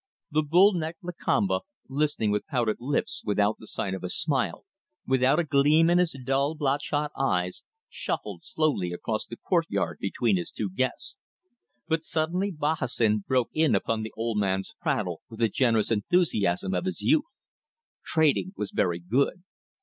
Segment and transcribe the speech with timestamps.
[0.31, 4.65] The bull necked Lakamba, listening with pouted lips without the sign of a smile,
[5.05, 10.49] without a gleam in his dull, bloodshot eyes, shuffled slowly across the courtyard between his
[10.49, 11.19] two guests.
[11.87, 16.85] But suddenly Bahassoen broke in upon the old man's prattle with the generous enthusiasm of
[16.85, 17.25] his youth....
[18.03, 19.43] Trading was very good.